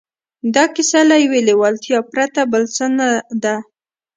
دا 0.55 0.63
کیسه 0.75 0.99
له 1.09 1.15
یوې 1.23 1.39
لېوالتیا 1.47 1.99
پرته 2.11 2.41
بل 2.51 2.63
څه 2.75 2.85
نه 2.97 3.09
ده 3.43 3.55